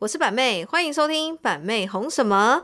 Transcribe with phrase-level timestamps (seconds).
[0.00, 2.62] 我是板妹，欢迎收听板妹红什么。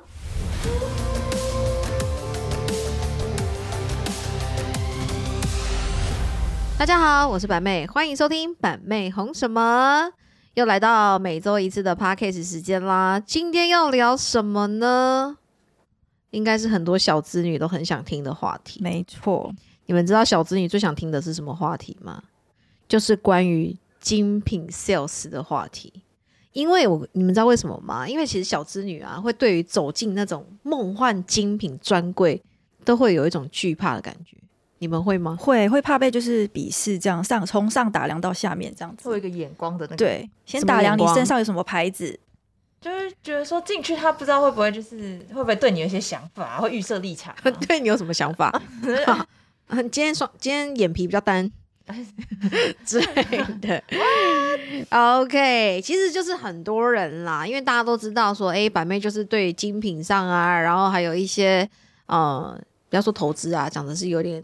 [6.79, 10.13] 大家好，我是板妹，欢迎收听板妹红什么。
[10.55, 15.37] 又来到每周一次的 podcast 时间啦，今天要聊什么呢？
[16.31, 18.81] 应该是很多小子女都很想听的话题。
[18.81, 19.53] 没错，
[19.87, 22.23] 你们知道小子女最想听的是什么话题吗？
[22.87, 25.93] 就是关于精品 sales 的话题。
[26.55, 28.09] 因为我你们知道为什么吗？
[28.09, 32.41] 因为其实小资女啊，会对于走进那种梦幻精品专柜，
[32.85, 34.37] 都会有一种惧怕的感觉。
[34.79, 35.37] 你们会吗？
[35.37, 39.09] 会会怕被就是鄙视，这样上从上打量到下面这样子。
[39.09, 42.19] 会有一个眼光的那个，，对，先打量你身上有什么牌子，
[42.81, 48.51] 就是觉得说进去他不知道会不会就是会不会对你有一些想法，会预设立场啊、 对你有什么想法？
[49.07, 49.27] 好
[49.69, 51.51] 嗯 今天双今天眼皮比较单
[52.85, 53.23] 之类
[53.61, 53.83] 的。
[54.91, 61.69] OK，其实就是很多人啦，因为大家都知道说，哎、板妹就是对精品上啊，然后还有一些
[62.07, 62.59] 呃，
[62.89, 64.43] 不要说投资啊，讲的是有点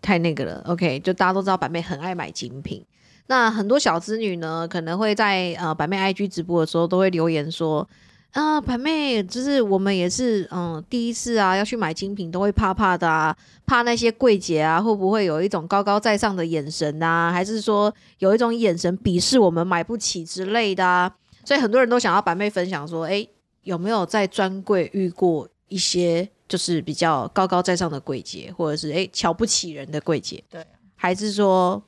[0.00, 0.62] 太那个了。
[0.66, 2.84] OK，就大家都知道板妹很爱买精品。
[3.26, 7.88] 那很多小资女呢，可能会在呃板妹 IG 直播的时候，都会留言说，
[8.32, 21.14] 啊，板妹，就是我们也是，嗯，第一次啊，要去买精品都会怕怕的啊，怕那些柜姐啊会不会有一种高高在上的眼神啊，还是说有一种眼神鄙视我们买不起之类的啊？
[21.44, 23.28] 所以很多人都想要板妹分享说，诶，
[23.64, 30.64] 有没有在专柜遇过一些就是比较高高在上的柜姐，或者是诶瞧不起人的柜姐，对，
[30.96, 31.82] 还是说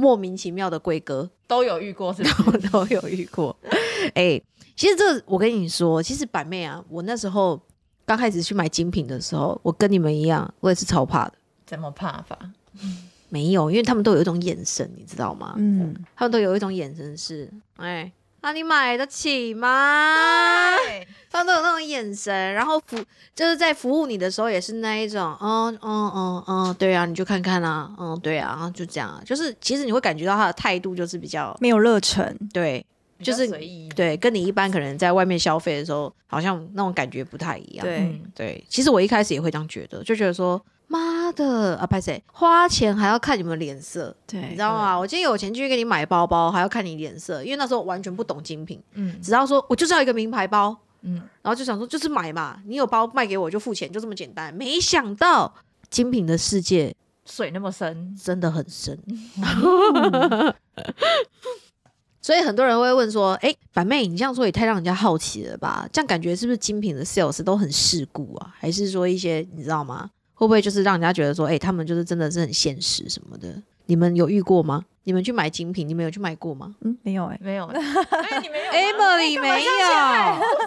[0.00, 1.28] 莫名其妙的贵哥？
[1.46, 2.22] 都有遇过是
[2.72, 3.54] 都有遇过。
[4.14, 4.40] 哎、
[4.74, 7.60] 其实这我跟你说，其实板妹啊，我那时候
[8.06, 11.34] 刚开始去买精品的时候，我跟你们一样，我也是超怕的。
[11.66, 12.38] 怎么怕法？
[13.28, 15.54] 没有，因为他们都有一种眼神，你知道吗？
[15.58, 18.10] 嗯，他们都有一种眼神是，哎，
[18.42, 20.76] 那、你买得起吗？
[21.30, 22.96] 他都有那种眼神，然后服
[23.34, 32.84] 就是在服务你的时候也是那一种，嗯嗯嗯嗯，对啊，你就看看啊，嗯对啊，然后就这样啊，就是其实你会感觉到他的态度就是比较没有热忱，对，
[33.22, 37.86] 就是随意，对，跟你一般可能在外面消费的时候，好像那种感觉不太一样。
[37.86, 37.98] 对。
[37.98, 44.98] 嗯，对，其实我一开始也会这样觉得，就觉得说，妈的啊，拍谁花钱还要看你们脸色，对你知，道吗？
[44.98, 54.52] 我今天有钱继续给你买包包，还要看你脸色，因为那时候完全不懂精品，嗯只要说我就是要一个名牌包，嗯，然后就想说就是买嘛，你有包卖给我就付钱，就这么简单。
[54.52, 55.54] 没想到
[55.88, 56.92] 精品的世界
[57.24, 58.98] 水那么深，真的很深。
[62.20, 65.88] 所以很多人会问说：“哎、板妹，你这样说也太让人家好奇了吧？
[65.92, 68.54] 这样感觉是不是精品的 sales 都很世故啊？
[68.58, 70.10] 还是说一些你知道吗？
[70.40, 73.54] 会不会就是让人家觉得说，哎、他们就是真的是很现实什么的？
[73.84, 74.82] 你们有遇过吗？
[75.04, 77.78] 你们去买精品，你们有去买过吗嗯，没有哎，没有， 哎，
[78.40, 79.70] 你没有？Emily 没有。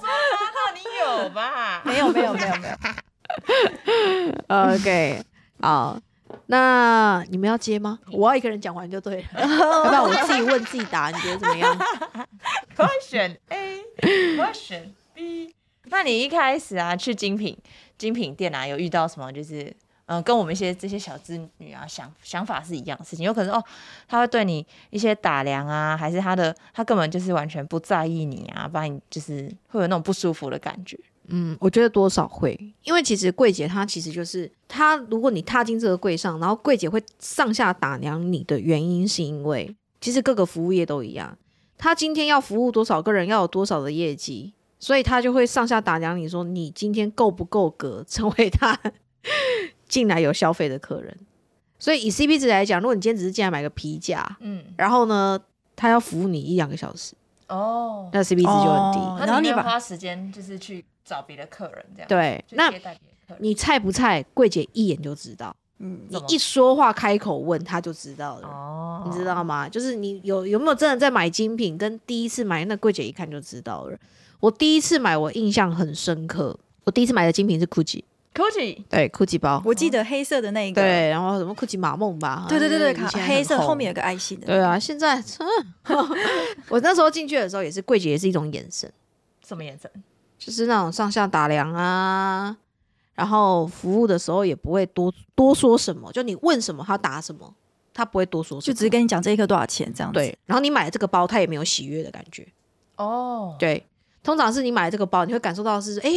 [0.03, 1.81] 那你有吧？
[1.83, 4.35] 没有没有没有没有，
[4.75, 5.23] OK，
[5.59, 5.99] 好，
[6.45, 7.97] 那你们要接吗？
[8.11, 11.75] 我要一个人讲完就对了， 要不然我自己问自己答，你觉得怎么样
[12.77, 15.55] ？Question A，Question B。
[15.85, 17.55] 那你一开始啊去精品
[17.97, 19.73] 精品店啊，有遇到什么就是
[20.05, 23.25] 嗯、跟我们一些这些小资女啊想想法是一样的事情？
[23.25, 23.63] 有可能哦，
[24.05, 30.99] 他会对你一些打量啊，还是他的他根本就是完全不在意你啊，把你就是会有那种不舒服的感觉。
[31.27, 41.35] 嗯，我觉得多少会，因为其实柜姐她其实就是她，如果你踏进这个柜上，然后柜姐会上下打量你的原因，是因为其实各个服务业都一样，
[41.77, 48.77] 她今天要服务多少个人，要有多少的业绩，所以他就会上下打量你说你今天够不够格 成为他
[49.87, 51.17] 进来有消费的客人。
[51.79, 55.39] 所以以 CP 值来讲，如果你今天只是进来买个皮夹，嗯，然后呢，
[55.73, 57.13] 他要服务你一两个小时，
[57.47, 58.99] 哦，那 CP 值就很低。
[58.99, 63.37] 哦然然后你花时间就是去找别的客人这样，对，就那接待别的客人。
[63.39, 65.55] 你菜不菜，柜姐一眼就知道。
[65.79, 68.47] 嗯，你一说话开口问，他就知道了。
[68.47, 69.69] 哦，你知道吗？
[69.69, 73.97] 就是你有有没有真的在买精品，跟第一次买那柜姐一看就知道了。
[74.43, 76.59] 我第一次买，我印象很深刻。
[76.83, 85.47] 我第一次买的精品是 GUCCI，Gucci 对，GUCCI 包，我记得黑色的那一个，对，然后什么 GUCCI 马梦吧，对对对对，卡黑色红后面有个爱心的，对啊，现在，嗯
[86.67, 88.91] 我那时候进去的时候也是柜姐，也是一种眼神，
[89.47, 89.89] 什么眼神？
[90.37, 92.53] 就是那种上下打量啊，
[93.15, 97.55] 然后服务的时候也不会多多说什么，就你问什么他答什么，
[97.93, 100.37] 他不会多说什么，就只是跟你讲这一颗多少钱这样子，对。
[100.45, 102.45] 然后你买了这个包，他也没有喜悦的感觉，
[102.97, 103.81] 哦，对。
[104.23, 106.09] 通常是你买了这个包，你会感受到是，哎、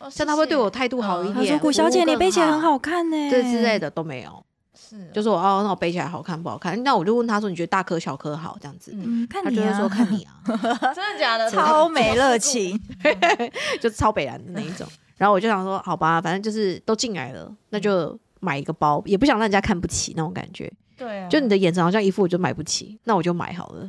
[0.00, 4.44] 哦，像他会对我态度好一嗯点，他说：“谷小姐，你背起来很，好看呢，对之类的都没有。
[4.74, 6.82] 是哦，就说哦，那我背起来好看不好看？
[6.82, 8.90] 那我就问他说，你觉得大颗小颗好这样子？
[8.94, 10.34] 嗯，看你啊，他就会说看你啊，
[10.92, 11.48] 真的假的？
[11.52, 12.78] 超没热情，
[13.80, 14.86] 就是超北蓝的那一种。
[15.16, 20.72] 然后我就想说，好吧，反正就是都进来了，那就买一个包，也不想让人家看不起那种感觉。
[20.96, 23.88] 对啊，就你的眼神好像一副我就买不起，那我就买好了。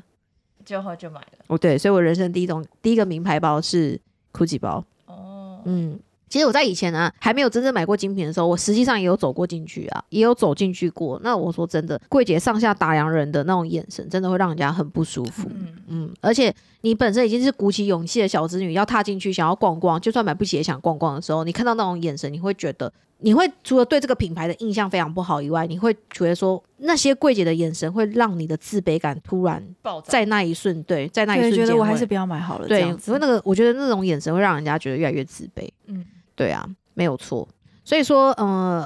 [0.65, 1.45] 就后就买了。
[1.47, 3.99] 哦，对，所以我人生第一种第一个名牌包是
[4.33, 4.83] GUCCI 包。
[5.05, 5.99] 哦，嗯，
[6.29, 11.19] 其实我在以前啊，还没有真正买过精品的时候，我实际上也有走过进去啊，也有走进去过。
[11.23, 15.47] 那我说真的，柜姐上下打量人的那种眼神，真的会让人家很不舒服。
[15.53, 22.91] 嗯，嗯，而且你本身已经是鼓起勇气的小子女，要踏进去想要逛逛，就算买不起也想逛逛的时候，你看到那种眼神，你会觉得，
[23.23, 30.11] 你会除了对这个品牌的印象非常不好以外，你会觉得说，那些柜姐的眼神会让你的自卑感突然爆炸。
[30.11, 32.67] 在那一瞬，对，在那一，瞬间会，觉得我还是不要买好了。
[32.67, 35.69] 这对，因为那个我觉得那种眼神会让人家觉得越来越自卑。
[35.85, 36.05] 嗯，
[36.35, 37.47] 对啊，没有错。
[37.85, 38.85] 所以说，呃，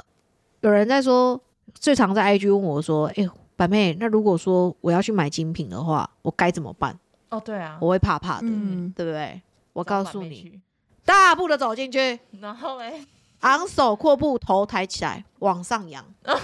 [0.60, 1.40] 有人在说，
[1.74, 6.96] 最常在 IG 问我说：“哎、板妹，那如果说我要去买精品的话，我该怎么办？
[7.30, 9.40] 哦，对啊，我会怕怕的，嗯，对不对？”
[9.74, 10.60] 我我告诉你，，
[11.04, 13.04] 大步的走进去，然后嘞，
[13.40, 16.34] 昂首阔步，头抬起来，往上扬，走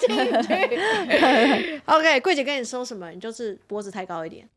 [0.00, 0.08] 进
[0.42, 1.80] 去。
[1.86, 4.48] OK，柜姐跟你说什么，你就是脖子抬高一点。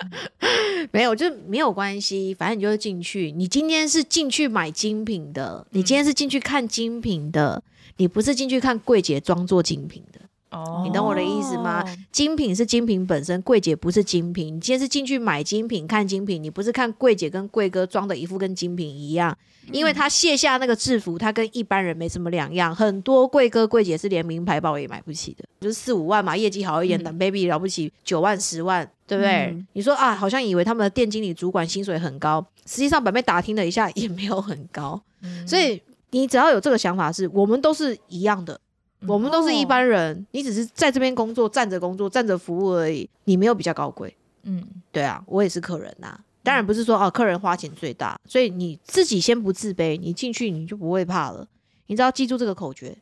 [0.90, 3.30] 没有，就没有关系，反正你就是进去。
[3.32, 7.62] 你今天是进去买精品的，你今天是进去看精品的，
[7.98, 10.20] 你不是进去看柜姐装作精品的。
[10.54, 11.88] 哦你懂我的意思吗哦？
[12.12, 14.56] 精品是精品本身，柜姐不是精品。
[14.56, 19.36] 你今天是进去买精品、看精品，你不是看柜姐跟柜哥装的一副跟精品一样，
[19.72, 22.74] 因为他卸下那个制服，他跟一般人没什么两样。
[22.74, 29.46] 很多柜哥柜姐是连名牌包也买不起的，就是四五万嘛，业绩好一点的、嗯 baby 了不起九万、十万，对不对？
[29.52, 35.00] 嗯你说啊，好像以为他们的店经理、主管薪水很高，实际上本被打听了一下，也没有很高。
[35.22, 35.80] 嗯所以
[36.10, 38.60] 你只要有这个想法是，我们都是一样的，
[39.06, 44.16] 我们都是一般人，你只是在这边工作，站着工作，站着服务而已，你没有比较高贵。
[44.44, 44.62] 嗯，
[44.92, 51.46] 对啊，我也是客人呐、当然不是说哦，客人花钱最大，所以你自己先不自卑，你进去你就不会怕了。
[51.86, 52.96] 你知道记住这个口诀：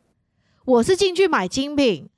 [0.64, 2.08] 我是进去买精品，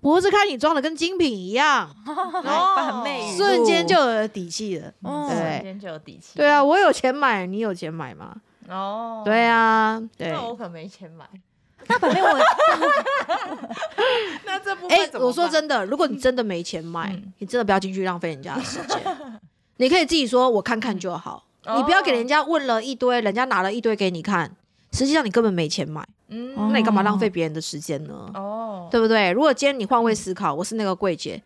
[0.00, 3.04] 不是看你装的跟精品一样， 哦
[3.36, 4.92] 瞬间就有了底气了。
[5.02, 6.36] 瞬间就有底气。
[6.36, 8.34] 对啊，我有钱买，你有钱买吗？
[8.68, 10.30] 哦，对啊，对。
[10.32, 11.24] 那我可没钱买。
[11.88, 12.38] 那反正我
[14.46, 17.32] 那这部哎、我说真的，如果你真的没钱买，嗯。
[17.38, 18.98] 你真的不要进去浪费人家的时间。
[19.78, 21.76] 你可以自己说，我看看就好，哦。
[21.76, 24.50] 你不要给人家问了一堆，人家拿了一堆给你看，
[24.92, 26.54] 实际上你根本没钱买，嗯。
[26.56, 28.30] 哦那你干嘛浪费别人的时间呢？
[28.34, 29.30] 哦，对不对？
[29.32, 31.42] 如果今天你换位思考，我是那个柜姐，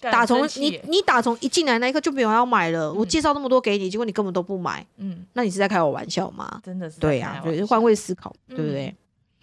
[0.00, 0.68] 干打从生气。
[0.68, 6.60] 耶你你打从一进来那一刻就没有要买了，我嗯介绍那么多给你，结果你根本都不买，嗯，那你是在开我玩笑吗？
[6.64, 8.94] 真的是对呀、呀，就是换位思考，嗯对不对？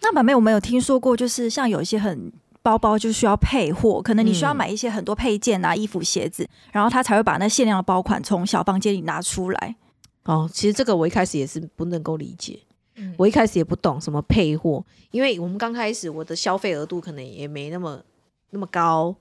[0.02, 2.32] 那板妹，我们有听说过，就是像有一些很
[2.62, 9.76] 包包就需要配货，可能你需要嗯买一些很多配件啊、衣服、鞋子，然后他才会把那限量的包款从小房间里拿出来。
[10.24, 12.60] 哦，其实这个我一开始也是不能够理解。
[12.96, 17.98] 嗯我一开始也不懂什么配货，因为我们刚开始我的消费额度可能也没那么
[18.50, 19.14] 那么高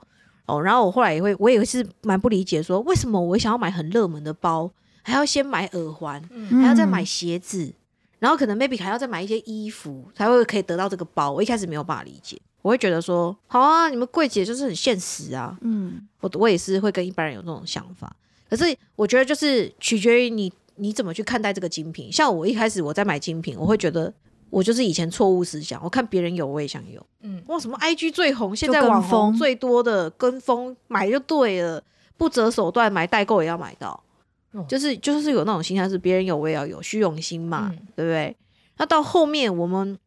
[0.47, 0.61] 哦。
[0.61, 4.69] 然后我后来也会，我也是蛮不理解，说为什么我想要买很热门的包，
[5.03, 7.73] 还要先买耳环，嗯还要再买鞋子，
[8.19, 11.31] 然后可能 maybe 还要再买一些衣服，才会可以得到这个包。
[11.31, 18.13] 我一开始没有办法理解，我会觉得说，好啊，你们柜姐就是很现实啊，嗯，我我也是会跟一般人有这种想法，
[18.49, 22.11] 可是我觉得就是取决于你你怎么去看待这个精品。
[22.11, 24.13] 像我一开始我在买精品，我会觉得
[24.49, 27.41] 我就是以前错误思想，我看别人有我也想有，嗯。
[27.47, 31.81] 哇什么 IG 最红，现在网红最多的跟风买就对了，
[32.17, 34.03] 不择手段买代购也要买到，
[34.53, 38.35] 哦就是就是有那种心态是别人有我也要有，虚荣心嘛，嗯对不对？
[38.77, 39.97] 那到后面我们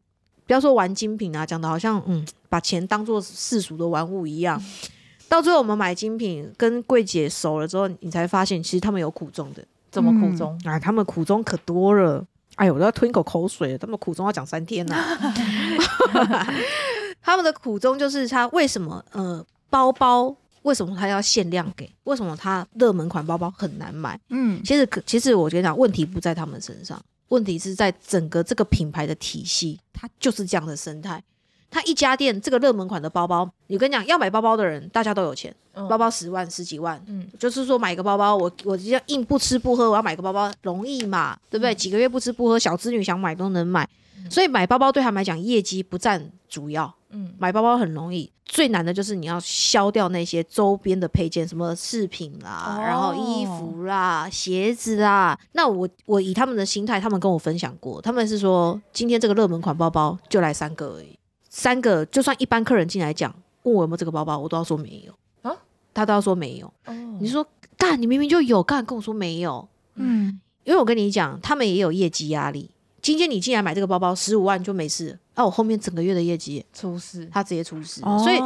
[0.46, 4.62] 不要说玩精品啊，讲的好像嗯把钱当做世俗的玩物一样。
[5.28, 12.22] 到最后我们买精品，跟柜姐熟了之后，你才发现其实他们有苦衷的怎么苦衷，啊，他们苦衷可多了。
[12.56, 14.94] 哎呦，我都要吞一口口水了，他们苦衷要讲三天呢、
[17.22, 21.90] 他们的苦衷就是他为什么呃包包为什么他要限量给？
[22.04, 24.18] 为什么他热门款包包很难买？
[24.30, 31.22] 嗯，其实可其实我跟你讲，问题不在他们身上，问题是在整个这个品牌的体系，它就是这样的生态。
[31.70, 41.72] 它一家店这个热门款的包包，你跟你讲，要买包包的人大家都有钱，嗯包包十万十几万，嗯就是说买个包包，我我要硬不吃不喝，我要买个包包容易嘛，对不对？
[41.72, 43.88] 嗯几个月不吃不喝，小资女想买都能买，
[44.28, 47.32] 所以买包包对他们来讲，业绩不占主要，嗯。
[47.38, 52.82] 买包包很容易，最难的就是你要消掉那些周边的配件，什么饰品啦，哦。
[52.82, 55.38] 然后衣服啦、鞋子啦。
[55.52, 65.12] 那我我以他们的心态，他们跟我分享过，他们是说今天这个热门款包包就来三个而已，三个，就算一般客人进来讲，问我有没有这个包包，我都要说没有。
[65.48, 65.56] 啊，
[65.94, 66.66] 他都要说没有。
[66.86, 66.94] 哦。
[67.20, 72.70] 你说干，你明明就有，干跟我说没有，嗯，因为我跟你讲，他们也有业绩压力。
[73.00, 78.38] 今天你进来买这个包包十五万就没事了，那、我后面整个月的业绩出事，他直接出事，哦所以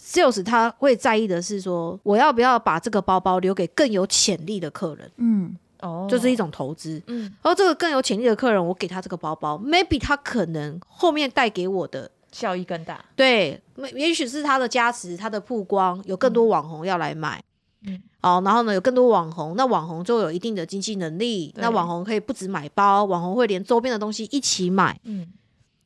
[0.00, 7.02] sales 他会在意的是说，我要不要把这个包包留给更有潜力的客人，嗯哦就是一种投资。
[7.06, 13.60] 嗯然后这个更有潜力的客人，我给他这个包包，maybe 他可能后面带给我的，效益更大，对，
[13.94, 17.42] 也许是他的加持，他的曝光，有更多网红要来买。
[17.86, 25.24] 嗯哦，然后呢，有更多网红，那网红就有一定的经济能力，那网红可以不止买包，网红会连周边的东西一起买，嗯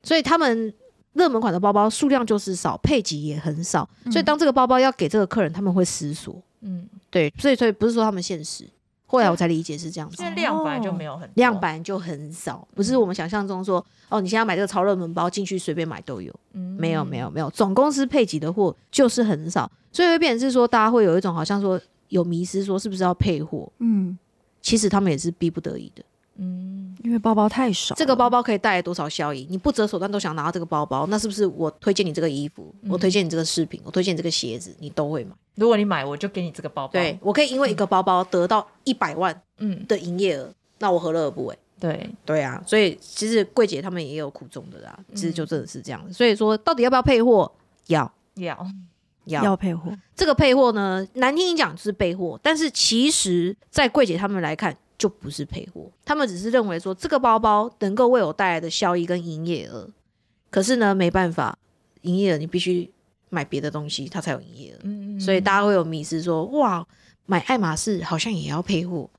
[0.03, 0.73] 所以他们
[1.13, 8.69] 热门款的包包数量就是少，配给也很少，所以嗯当这个包包要给这个客人，他们会思索，嗯，对，所以所以不是说他们现实，
[9.07, 10.23] 后来我才理解是这样子。
[10.23, 10.35] 因为。
[10.35, 11.33] 量本来就没有很多。
[11.35, 16.77] 量，版就很少，不是我们想象中说哦，你现在买这个超热门包进去随便买都有，嗯。
[16.79, 21.79] 没有没有没有，总公司配给的货就是很少，所以会变成是说大家会有一种好像说
[22.09, 23.71] 有迷失，说是不是要配货？
[23.79, 24.19] 嗯，
[24.63, 26.03] 其实他们也是逼不得已的。
[26.37, 26.72] 嗯
[27.03, 29.47] 因为包包太少，这个包包可以带来多少效益？
[29.51, 35.33] 你不择手段都想拿到这个包包，那是不是我推荐你这个衣服，嗯我推荐你这个饰品，我推荐你这个鞋子，你都会买？
[35.57, 41.59] 如果你买，我就给你这个包包，对，我可以因为一个包包得到一百万嗯的营业额，那我何乐而不为？
[41.81, 46.13] 对，对啊，所以其实柜姐他们也有苦衷的啦，其实就嗯真的是这样的。
[46.13, 47.51] 所以说，到底要不要配货？
[47.89, 48.67] 要要
[49.27, 59.91] 要要配货，这个配货呢，难听一讲就是备货，但是其实，在柜姐他们来看，就不是配货，他们只是认为说这个包包能够为我带来的效益跟营业额，
[60.49, 61.59] 可是呢，没办法，
[62.03, 62.89] 营业额你必须
[63.29, 66.87] 买别的东西，它才有营业额，嗯所以大家会有迷失说，哇，
[67.27, 69.11] 买爱马仕好像也要配货，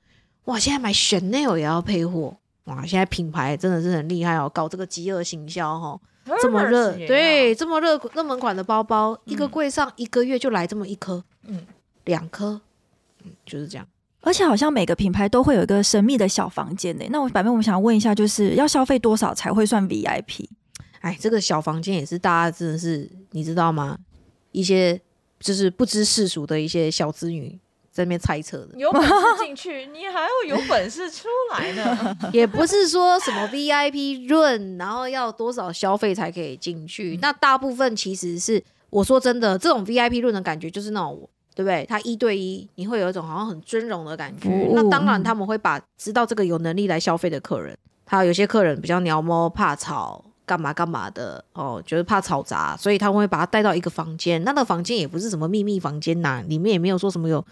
[0.46, 2.34] 哇，现在买 Chanel 也要配货。
[2.64, 6.00] 哇，现在品牌真的是很厉害哦，搞这个饥饿行销哦，
[6.40, 11.66] 这么热，对，这么热热门款的包包，一个柜上一个月就来这么一颗，嗯
[12.06, 12.58] 两颗，
[13.22, 13.86] 嗯，就是这样。
[14.24, 17.04] 而且好像每个品牌都会有一个神秘的小房间呢。
[17.10, 20.48] 那我版面我们想问一下，就是要消费多少才会算 VIP？
[21.00, 23.98] 哎，这个小房间也是大家真的是，你知道吗？
[24.52, 24.98] 一些
[25.38, 27.58] 就是不知世俗的一些小资女
[27.92, 29.12] 在那边猜测的，有本事
[29.44, 32.16] 进去，你还要有本事出来呢。
[32.32, 37.18] 也不是说什么 VIP 润，然后要多少消费才可以进去。
[37.20, 41.28] 那大部分其实是我说真的，这种 VIP 润的感觉就是那种。
[41.54, 41.86] 对不对？
[41.88, 44.48] 他一对一，你会有一种好像很尊荣的感觉。
[44.72, 54.42] 那当然，他们会把知道这个有能力来消费的客人，他有些客人比较鸟猫，怕吵，干嘛干嘛的哦，就是怕吵杂，所以他们会把他带到一个房间。
[54.42, 57.44] 那那个房间也不是什么秘密房间呐、里面也没有说什么有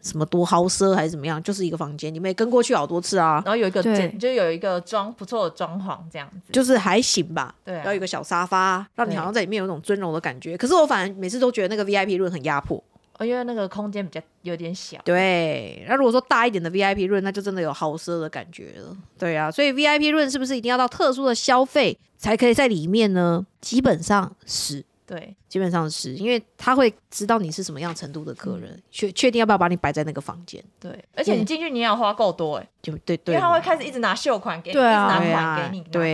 [0.00, 2.14] 什么多豪奢还是怎么样，就是一个房间。
[2.14, 3.82] 你们也跟过去好多次啊，然后有一个
[4.20, 7.52] 就有一个装不错的装潢这样子，就是还行吧。
[7.64, 10.56] 对啊然后有一个小沙发，让你好像在里面有一种尊荣的感觉。
[10.56, 12.80] 可是我反而每次都觉得那个 VIP 论很压迫。
[13.18, 18.96] 哦因为那个空间比较有点小，对，那如果说大一点的 VIP 润，那就真的有豪奢的感觉了。
[19.18, 23.46] 对啊，所以 VIP 润是不是一定要到特殊的消费才可以在里面呢？
[23.60, 24.84] 基本上是。
[25.08, 36.10] 对，基本上是因为他会知道你是什么样程度的客人，确确定要不要把你摆在那个房间，对，而且你进去你也要花够多哎，就对对，因为他会开始一直拿秀款给你，对啊一直拿款给你，对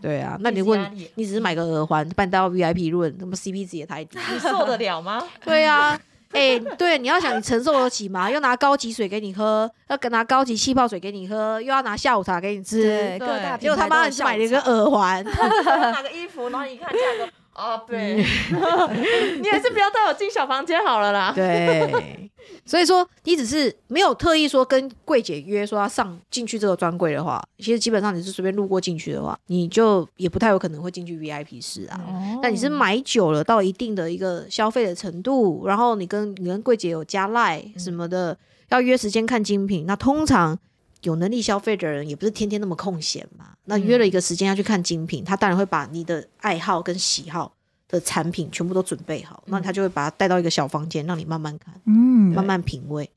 [0.00, 0.36] 对啊。
[0.38, 0.80] 那你问
[1.16, 4.16] 你只是买个耳环，办到 VIP 论，那么 CP 值也太低。
[4.32, 5.20] 你受得了吗？
[5.44, 6.00] 对啊，
[6.38, 8.30] 哎、对，你要想你承受得起吗？
[8.30, 15.24] 又拿高级水给你喝，要跟拿高级气泡水给你喝，又要拿下午茶给你吃，对，各大结果他妈你买了一个耳环，
[15.64, 18.16] 拿个衣服，然后你一看价格，啊，对，
[19.42, 21.32] 你还是不要带我进小房间好了啦。
[21.34, 22.30] 对，
[22.64, 32.00] 所以说你只是没有特意说跟柜姐约说要上进去这个专柜的话，其实基本上你是随便路过进去的话，你就也不太有可能会进去 VIP 室啊。
[32.06, 38.36] 哦那你是买久了到一定的一个消费的程度，然后你跟你跟柜姐有加赖什么的，
[38.70, 40.58] 要约时间看精品，那通常
[41.02, 43.46] 有能力消费的人也不是天天那么空闲嘛。
[43.64, 47.52] 那约了一个时间要去看精品，他当然会把你的爱好跟喜好
[47.88, 53.08] 的产品全部都准备好，那他就会把它带到一个小房间，让你慢慢看，嗯慢慢品味。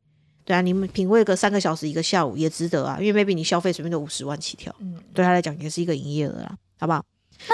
[0.46, 7.04] 对啊，你们品味个三个小时一个下午也值得啊，因为 maybe 你消费随便都五十万起跳，嗯，对他来讲也是一个营业额啦，好不好？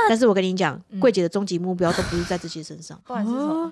[0.08, 3.72] 但是我跟你讲，嗯柜姐的终极目标都不是在这些身上， 不管是什么？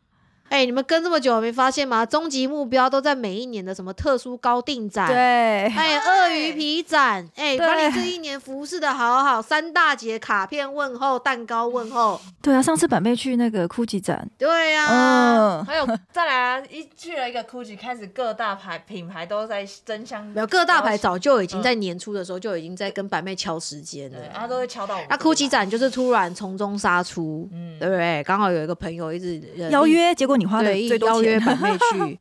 [0.50, 2.06] 哎、你们跟这么久没发现吗？
[2.06, 5.08] 终极目标都在每一年的什么特殊高定展。
[5.08, 24.30] 对，哎， 鳄鱼皮展，哎，对把你这一年服侍的好好，三大节卡片问候，蛋糕问候，对啊，上次板妹去那个 GUCCI 展，对呀、嗯，还有再来啊，一去了一个 GUCCI，开始各大牌品牌都在争相，没有各大牌早就已嗯经在年初的时候就已经在跟板妹敲时间了对，。
[24.34, 25.18] 然后都会敲到我那。
[25.18, 28.24] GUCCI 展就是突然从中杀出，嗯对不对？
[28.24, 32.20] 刚好有一个朋友一直呃邀约，结果你花的对，一最多邀约钱，板妹去，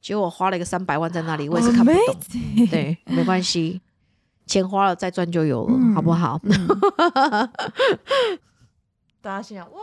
[0.00, 2.00] 结果我花了一个三百万在那里， 我也是看不懂。
[2.70, 3.80] 对，没关系，
[4.46, 6.40] 钱花了再赚就有了，嗯好不好？
[9.22, 9.82] 大家心想哇，这个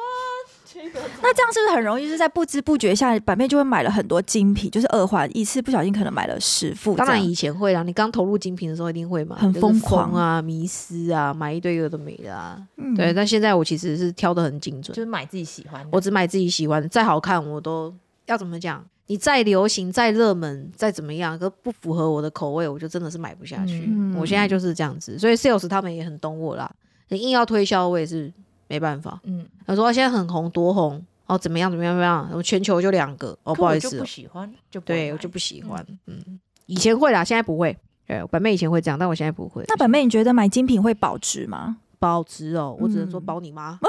[1.21, 6.95] 那这样是不是很容易，就是在不知不觉下，板妹就会买了很多精品，就是耳环，一次不小心可能买了十副。
[6.95, 12.61] 当然以前会啦，你刚投入精品的时候一定会嘛，很就是疯狂啊、迷失啊，买一堆有的没的啊。
[12.77, 15.89] 嗯对，但现在我其实是挑的很精准就，是买自己喜欢的。
[15.91, 17.93] 我只买自己喜欢的，再好看我都
[18.25, 18.83] 要怎么讲？
[19.09, 23.85] 你再流行、再热门、再怎么样，可不符合我的口味，我就真的是买不下去。
[23.87, 26.69] 嗯我现在就是这样子，所以 sales 他们也很懂我啦。
[27.07, 28.29] 你硬要推销，我也是
[28.67, 29.19] 没办法。
[29.23, 32.29] 嗯，他说现在很红，多红哦，怎么样怎么样怎么样？
[32.33, 35.85] 我全球就两个哦，不好意思哦我就不，喜欢，就不对我就不喜欢。
[36.05, 37.77] 嗯，以前会啦，现在不会。
[38.05, 39.63] 对，本妹以前会这样，但我现在不会。
[39.67, 41.77] 那本妹，你觉得买精品会保值吗？
[41.99, 43.77] 保值哦，我只能说嗯保你妈。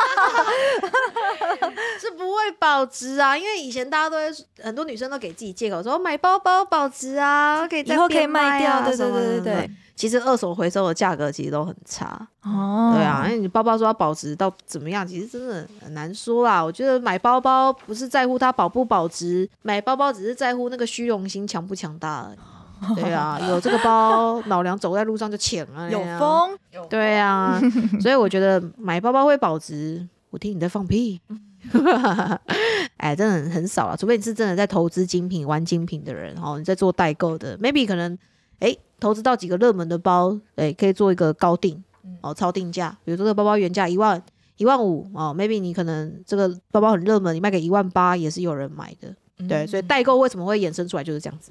[2.00, 4.24] 是不会保值啊，因为以前大家都会
[4.62, 9.70] 很多女生都给自己借口说买包包保值啊，可以再以后可以卖卖掉，啊对对对对对。
[9.96, 16.64] 其实二手回收的价格其实都很差，哦对啊，因为你包包说要保值到怎么样，其实真的很难说啦。
[16.64, 22.38] 我觉得买包包不是在乎它保不保值，买包包只是在乎那个虚荣心强不强大而已。
[22.96, 26.56] 对啊，有这个包，老娘走在路上就抢啊，有风，
[26.88, 27.60] 对啊，
[28.00, 30.06] 所以我觉得买包包会保值。
[30.30, 31.20] 我听你在放屁，
[32.98, 38.16] 哎，真的很很少了，除非你是真的在投资精品、玩精品的人哦，你在做代购的，maybe 可能
[38.60, 41.82] 哎投资到几个热门的包，哎可以做一个高定
[42.20, 44.22] 哦，超定价，比如说这个包包原价一万
[44.56, 49.48] 一万五哦，maybe 你可能这个包包很热门，你卖给一万八也是有人买的，嗯。
[49.48, 51.50] 对，所以代购为什么会衍生出来就是这样子，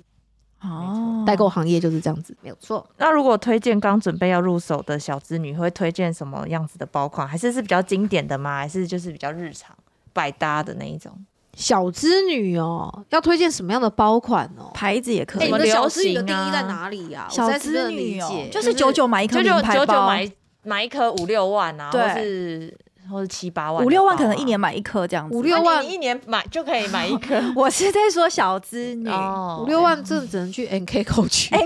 [0.62, 2.86] 哦，代购行业就是这样子，没有错。
[2.98, 7.28] 那如果推荐刚准备要入手的小资女，会推荐什么样子的包款？
[7.28, 8.58] 还是是比较经典的吗？
[8.58, 9.76] 还是就是比较日常
[10.12, 11.12] 百搭的那一种？
[11.56, 14.72] 小资女哦，要推荐什么样的包款哦？
[14.74, 15.52] 牌子也可哎、以你。
[15.52, 20.32] 们的小资女的定义在哪里呀、我小资女哦，，就是九九买一颗九九名牌包，九九买
[20.64, 22.78] 买一颗五六万啊，对或是
[23.10, 25.36] 或者七八万五六万可能一年买一颗这样子。
[25.36, 31.56] 五六万啊一年买就可以买一颗 我是在说小资女，哦五六万，这只能去 NK 购去。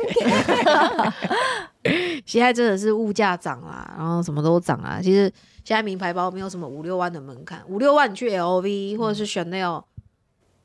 [2.25, 4.99] 现在真的是物价涨啦，然后什么都涨啊。
[5.01, 5.31] 其实
[5.65, 9.83] 现在名牌包没有什么五六万的门槛，五六万你去 LV 或者是 Chanel，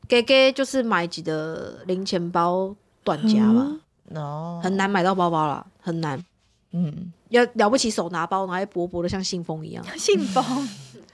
[0.07, 3.67] 给给就是买几的零钱包短夹吧，
[4.15, 6.25] 哦，很难买到包包啦，很难。
[6.73, 9.85] 嗯，要了不起手拿包，然后还薄薄的像信封一样。
[9.97, 10.69] 信封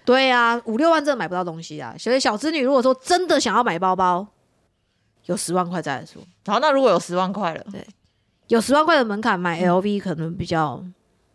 [0.04, 1.94] 对啊，五六万真的买不到东西啊。
[1.98, 4.26] 所以小资女如果说真的想要买包包，
[5.26, 6.20] 有十万块再来说。
[6.46, 7.86] 好，那如果有十万块了，对
[8.48, 10.84] 有十万块的门槛买 LV 可能比较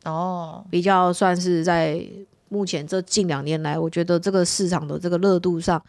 [0.04, 2.06] 哦，比较算是在
[2.50, 5.82] 目前这近两年来，我觉得这个市场的这个热度上，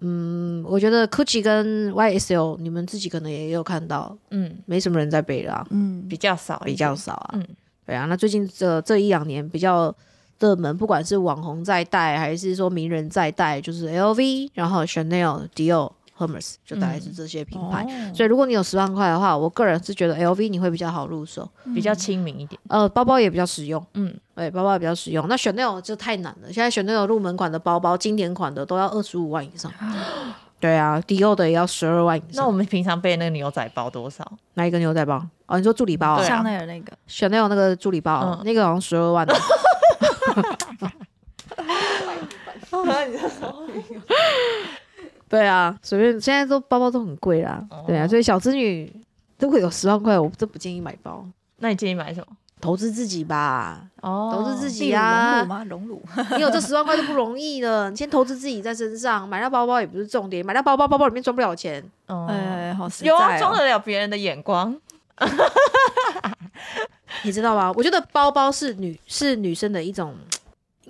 [0.00, 7.30] 嗯，我觉得 Gucci 跟 YSL 你们自己可能也有看到，嗯，没什么人在背了、啊，嗯，比较少，比较少啊。
[7.34, 7.44] 嗯。
[7.84, 9.94] 对啊，那最近这这一两年比较
[10.38, 17.84] 热门，不管是网红在带，还是说名人在带，就是 LV，然后 Chanel、Dior、Hermes，就大概是这些品牌。
[17.84, 25.26] 哦所以如果你有十万块的话，我个人是觉得 LV 你会比较好入手，比较亲民一点，呃，包包也比较实用，嗯，对，包包也比较实用。
[25.28, 29.72] 那 Chanel 就太难了，现在 Chanel 入门款的包包，经典款的都要二十五万以上。
[30.60, 32.42] 对啊，Dior 的也要十二万以上。
[32.42, 34.28] 那我们平常背那个牛仔包多少？
[34.54, 35.24] 哪一个牛仔包？
[35.46, 39.32] 哦，你说助理包香奈儿那个，？Chanel 那个助理包那个好像十二万呢。
[45.28, 47.62] 对啊，随便现在都包包都很贵啦。
[47.86, 48.90] 对啊，哦所以小资女
[49.38, 51.24] 如果有十万块，我真不建议买包，
[51.58, 52.26] 那你建议买什么？
[52.60, 53.82] 投资自己吧。
[54.00, 55.64] 哦投资自己例如隆啊乳吗？
[55.68, 56.02] 荣辱，
[56.36, 61.82] 你有这十万块就不容易了，你先投资自己在身上，买到包包也不是重点，买到包包包包里面装不了钱。
[62.08, 64.74] 哦哎，好实在有啊，哦装得了别人的眼光，
[67.22, 67.72] 你知道吗？
[67.76, 70.14] 我觉得包包是女是女生的一种，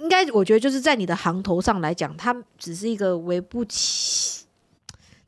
[0.00, 4.44] 应该我觉得就是在你的行头上来讲，它只是一个微不其，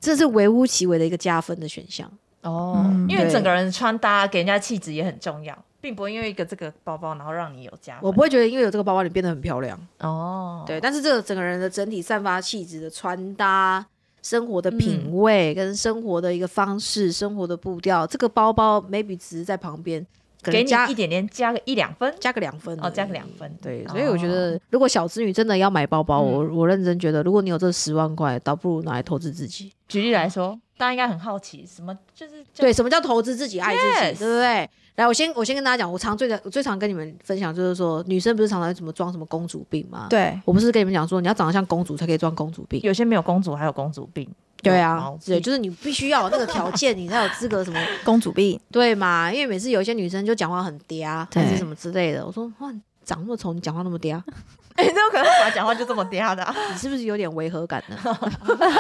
[0.01, 2.11] 这是微乎其微的一个加分的选项。
[2.43, 5.57] 哦嗯因为整个人穿搭给人家气质也很重要。
[5.83, 8.03] 并不会因为一个这个包包，然后让你有加分。
[8.03, 13.87] 我不会觉得因为有这个包包你变得很漂亮，哦，对，但是这个整个人的整体散发气质的穿搭。
[14.23, 22.15] 生活的品味跟生活的一个方式，生活的步调，这个包包 maybe 只是在旁边，可给你一点点，加个一两分。
[22.21, 23.51] 加个两分哦，加个两分。
[23.61, 29.73] 对，哦所以我觉得，如果小资女真的要买包包，我我认真觉得，如果你有这十万块，倒不如拿来投资自己。
[29.89, 33.81] 举例来说，大家应该很好奇，什么就是叫对，什么叫投资自己、爱自
[34.13, 34.71] 己对不对？
[34.97, 42.81] 来，我先我先跟大家讲，我常最最常跟你们分享就是说，女生不是常常怎么装什么公主病吗？，对，我不是跟你们讲说，你要长得像公主才可以装公主病。
[42.83, 44.29] 有些没有公主，还有公主病。
[44.63, 49.33] 对啊对，就是你必须要有那个条件，你才有资格什么 公主病，对嘛？
[49.33, 54.21] 因为每次有一些女生就讲话很嗲，对还是什么之类的，我说哇，你长那么丑，你讲话那么嗲，
[54.77, 56.55] 哎，这有可能本来讲话就这么嗲的啊。
[56.73, 57.97] 你是不是有点违和感呢？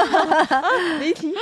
[1.00, 1.34] 离题。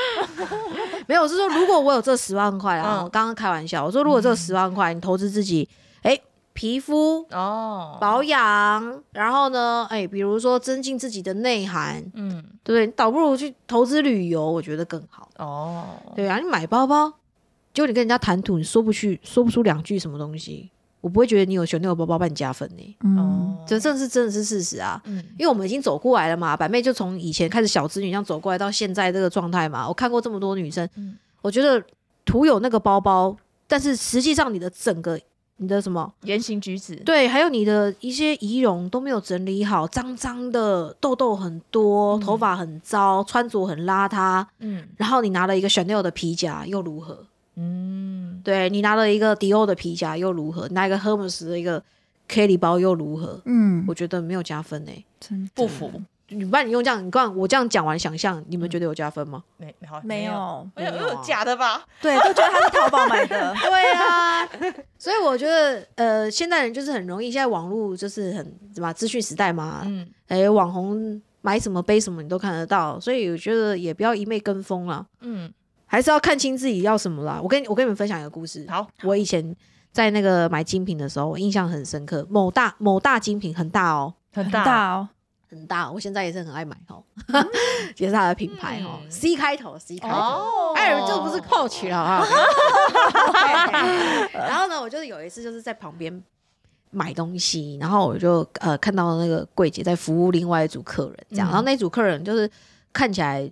[1.07, 5.69] 没有，我是说，如果我有这十万块啊，嗯我刚刚开玩笑，我说如果这十万块你投资自己，
[6.03, 6.19] 哎、
[6.59, 12.85] 皮肤哦，保养，然后呢，哎、比如说增进自己的内涵，嗯，对不对？
[12.85, 15.31] 你倒不如去投资旅游，我觉得更好。
[15.37, 15.85] 哦，
[16.17, 17.09] 对啊，你买包包，
[17.73, 20.69] 结果你跟人家谈吐，你说不去，说不出两句什么东西，
[21.01, 25.01] 我不会觉得你有选那个包包帮你加分呢、嗯，哦，这这是真的是事实啊。
[25.05, 29.87] 嗯，因为我们已经走过来了嘛，板妹就从以前开始小资女这样走过来到现在这个状态嘛。
[29.87, 31.81] 我看过这么多女生，嗯我觉得
[32.25, 33.37] 徒有那个包包，
[33.69, 35.17] 但是实际上你的整个
[35.61, 36.13] 你的什么？
[36.23, 42.21] 言行举止，对，还有你的一些仪容都没有整理好，脏脏的，痘痘很多，嗯。
[42.21, 44.89] 头发很糟，穿着很邋遢，嗯。
[44.97, 47.25] 然后你拿了一个 Chanel 的皮夹又如何？
[47.57, 50.69] 嗯，对你拿了一个迪奥的皮夹又如何？
[50.69, 51.83] 拿一个 Hermes 的一个
[52.29, 53.41] Kelly 包又如何？
[53.47, 55.91] 嗯，我觉得没有加分呢、真不服，
[56.29, 59.43] 你不然你用这样，你刚我这样讲完想象，你们觉得有加分吗？
[59.57, 61.85] 没好没有，没有假的吧？
[62.03, 64.47] 对，都觉得他是淘宝买的， 对啊，
[64.99, 75.51] 所以我觉得呃，现代人就是很容易，现在网络就是很什么资讯时代嘛，嗯，哎、网红买什么背什么你都看得到，所以我觉得也不要一昧跟风啦，嗯，
[75.87, 77.41] 还是要看清自己要什么啦。
[77.43, 79.57] 我跟我跟你们分享一个故事，好，我以前
[79.93, 85.09] 在那个买精品的时候，我印象很深刻，某大某大精品很大哦，很很大，大哦，
[85.51, 87.03] 很大，我现在也是很爱买哦，
[87.97, 90.15] 也是它的品牌哦、嗯 c 开头，C 开头。
[90.15, 92.25] 哦哎，这不是 Coach 了啊。
[94.33, 96.23] 然后呢，我就是有一次就是在旁边
[96.91, 102.51] 买东西，然后我就呃看到那个柜姐在服务另外一组客人，这样，嗯然后那组客人就是
[102.93, 103.51] 看起来。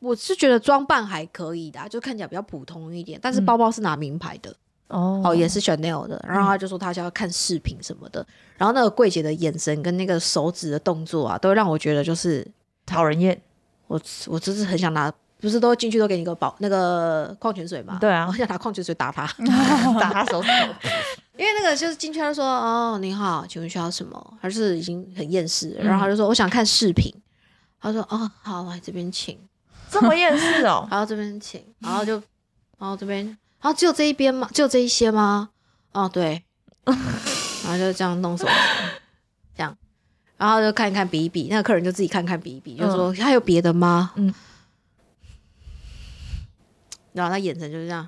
[0.00, 4.54] 我是觉得装扮还可以的啊、就看起来比较普通一点，但是嗯包包是拿名牌的，
[4.88, 6.22] 哦哦，也是 Chanel 的。
[6.28, 8.24] 然后他就说他想要看视频什么的，
[8.56, 12.46] 然后那个柜姐的眼神跟那个手指的动作啊，都让我觉得就是
[12.86, 13.40] 讨人厌，
[13.86, 17.98] 我我真是很想拿，不是都进去都给你个保那个矿泉水吗？
[18.00, 19.26] 对啊我想拿矿泉水打他，
[20.00, 20.88] 打他手指头，
[21.36, 24.38] 因为那个就是进去他就说哦你好，请问需要什么？
[24.40, 27.12] 他是已经很厌世然后他就说我想看视频，
[27.80, 29.38] 他说哦好来这边请，
[29.90, 32.14] 这么厌世哦，然后这边请，然后就
[32.78, 34.46] 然后这边，然后只有这一边吗？
[34.52, 35.48] 只有这一些吗？
[35.92, 36.44] 哦对，
[36.84, 38.52] 然后就这样弄手指，
[39.56, 39.74] 这样。
[40.36, 44.12] 然后就看一看比一比，那个客人就自己看看比一比，就说还有别的吗？
[44.16, 44.34] 嗯，
[47.14, 48.06] 然后他眼神就是这样，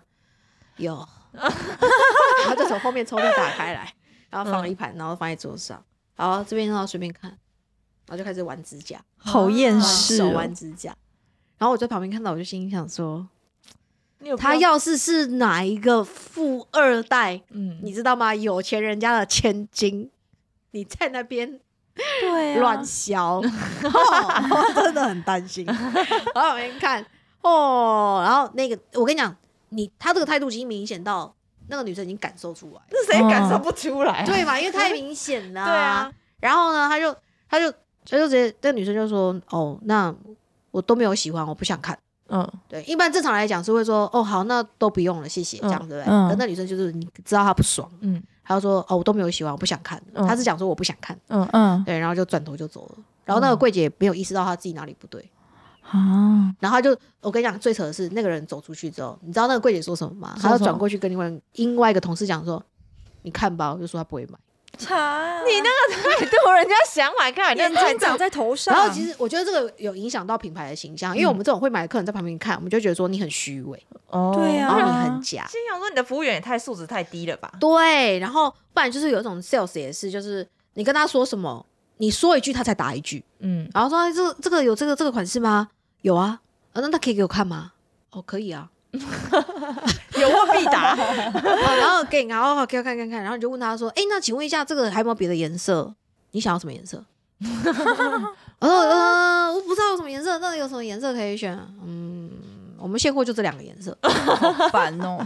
[0.77, 3.95] 有， 然后就从后面抽屉打开来，
[4.29, 5.83] 然后放了一盘，然后放在桌上，
[6.16, 10.95] 然后这边让他随便看，然后就开始玩指甲，好厌世哦手玩，指甲。
[11.57, 13.27] 然后我在旁边看到，我就心里想说，
[14.39, 18.35] 他要是是哪一个富二代，嗯你知道吗？
[18.35, 20.11] 有钱人家的千金，
[20.71, 21.61] 你在那边
[21.95, 25.65] 对啊，乱削， 哦我真的很担心。
[25.67, 27.05] 然后我边看
[27.43, 29.37] 哦，然后那个我跟你讲，
[29.69, 31.35] 你他这个态度已经明显到
[31.69, 34.25] 那个女生已经感受出来那，谁感受不出来？
[34.25, 34.59] 对嘛？
[34.59, 37.15] 因为太明显了、 对啊，然后呢，他就
[37.49, 37.71] 他就
[38.09, 40.15] 他就直接这个女生就说：“哦，那
[40.71, 46.05] 我都没有喜欢，我不想看。”嗯对，一般正常来讲是会说：“哦，好，那都不用了，谢谢。”这样对不对？
[46.07, 52.95] 嗯可那女生就是你知道她不爽，嗯她就说：“哦，我都没有喜欢，我不想看。”嗯她是讲说我不想看，嗯嗯对，然后就转头就走了。
[53.25, 55.31] 然后那个柜姐没有意识到她自己哪里不对，
[55.83, 60.37] 啊，然后她就我跟你讲，最扯的是那个人走出去之后，你知道那个柜姐说什么吗？
[60.41, 62.62] 她就转过去跟另外另外一个同事讲说
[63.23, 64.39] ：“你看吧。”我就说她不会买。
[64.79, 75.47] 查你那个态度，人家想买看，眼那态睛长在头上，然后其实我觉得这个有影响到品牌的形象，因为我们这种会买的客人在旁边看，我们就觉得说你很虚伪，哦对啊然后你很假。
[75.49, 77.53] 心想说你的服务员也太素质太低了吧？
[77.59, 81.65] 对，然后不然就是有一种 sales 也是，就是你跟他说什么，
[81.99, 85.69] 你说一句他才答一句，嗯，然后说、哎、这这个有这个这个款式吗？
[86.03, 86.41] 有啊，
[86.73, 87.73] 啊那那可以给我看吗？
[88.11, 88.71] 哦，可以啊。
[90.21, 90.95] 有问必答。
[90.95, 90.97] 啊
[91.79, 95.95] 然后给你，然后给我看看看，然后你就问他说：“哎，那请问一下，这个还有没有别的颜色？
[96.33, 97.03] 你想要什么颜色？”
[98.61, 101.59] 我说：“呃，我不知道有什么颜色，那有什么颜色可以选？
[101.85, 102.31] 嗯，
[102.79, 103.97] 我们现货就这两个颜色。
[104.03, 105.19] 好烦哦。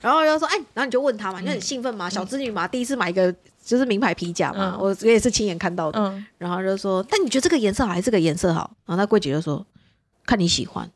[0.00, 6.00] 然后就说：“哎，然后你就问他嘛，你很兴奋嘛，小织女嘛，第一次买一个就是名牌皮夹嘛，嗯我也是亲眼看到的。
[6.00, 8.70] 嗯，然后就说：但你觉得这个颜色好还是这个颜色好？
[8.86, 9.64] 然后那柜姐就说：
[10.24, 10.90] 看你喜欢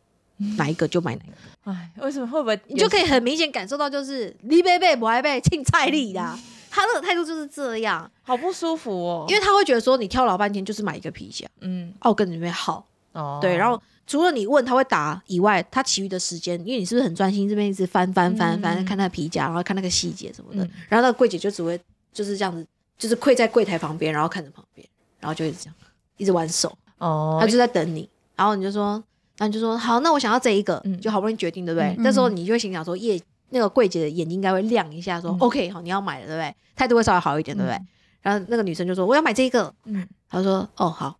[0.56, 1.34] 哪一个就买哪一个。”
[1.70, 2.26] 哎，为什么？
[2.26, 6.38] 会不会你就可以很明显感受到，就是李贝贝不爱被青菜力的，
[6.70, 9.26] 他的态度就是这样，好不舒服哦？
[9.28, 11.92] 因为他会觉得说你挑老半天就是买一个皮夹，嗯。
[12.00, 18.84] 哦，我跟你们好，哦，对，然后除了你问他会答以外，他其余的时间，因为你是不是很专心这边一直翻翻翻翻嗯。
[18.84, 20.70] 看那个皮夹，然后看那个细节什么的，嗯。
[20.88, 21.80] 然后那个柜姐就只会
[22.12, 22.66] 就是这样子，
[22.98, 24.84] 就是跪在柜台旁边，然后看着旁边，
[25.20, 25.74] 然后就一直这样
[26.16, 29.02] 一直玩手，哦，他就在等你，然后你就说，
[29.38, 31.00] 然后你就说好，那我想要这一个，嗯。
[31.00, 31.94] 就好不容易决定，对不对？
[31.98, 36.54] 嗯这时候你就会心想说，业那个柜姐的眼睛应该会亮一下，说、嗯 OK，好，你要买了，对不对？
[36.76, 37.76] 态度会稍微好一点，对不对？
[37.76, 37.86] 嗯。
[38.22, 41.18] 然后那个女生就说我要买这个，嗯，她说哦好，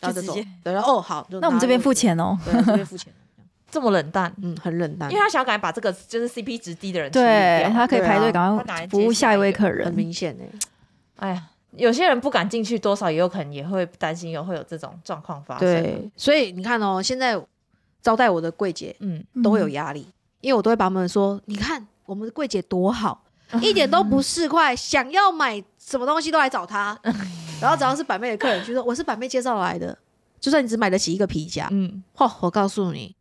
[0.00, 2.38] 然后就直接，对，然后哦好，那我们这边付钱，哦。
[2.44, 3.12] 对，这边付钱，
[3.70, 5.10] 这么冷淡，嗯，很冷淡。
[5.10, 7.70] 因为，他想要赶快把这个就是 CP 值低的人对掉。
[7.70, 9.86] 他可以排队，赶快服务下一位客人。
[9.86, 9.94] 很。
[9.94, 10.58] 明显哎。
[11.16, 17.40] 哎呀，有些人不敢进去，多少也有可能也会担心有会有这种状况发生。，对，所以你看哦，现在
[18.02, 20.06] 招待我的柜姐嗯，都会有压力，
[20.40, 23.24] 因为我都会把他们说，你看我们的柜姐多好，
[23.62, 26.98] 一点都不市侩，想要买什么东西都来找她。
[27.60, 29.96] 然后只要是板妹的客人，就说我是板妹介绍来的，
[30.38, 33.14] 就算你只买得起一个皮夹，嗯，嚯、我告诉你，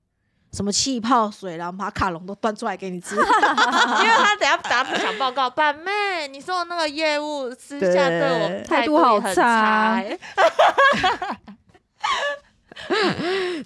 [0.53, 3.15] 什么气泡水啦、马卡龙都端出来给你吃。
[3.19, 10.03] 因为他等下打不想报告，板妹，你说的那个业务私下对我对态度好很差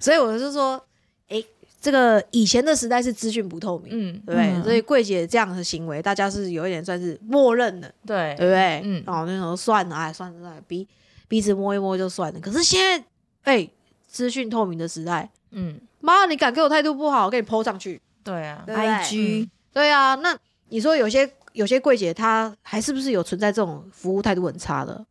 [0.00, 0.82] 所以我就说，
[1.28, 1.44] 诶，
[1.80, 4.50] 这个以前的时代是资讯不透明，嗯，对不对？
[4.52, 7.92] 嗯所以柜姐这样的行为，大家是有一点算是默认的。
[8.06, 8.80] 对对不对？
[8.84, 10.86] 嗯哦那时候算了，哎，算了算了，鼻
[11.28, 12.40] 鼻子摸一摸就算了。
[12.40, 13.04] 可是现在，
[13.44, 13.68] 哎，
[14.08, 19.90] 资讯透明的时代，嗯，妈，你敢给我态度不好，我给你 PO 上去，对啊，对 IG 对？
[19.90, 20.36] 啊，那
[20.68, 25.02] 你说有些有些柜姐，她还是不是有存在这种服务态度很差的？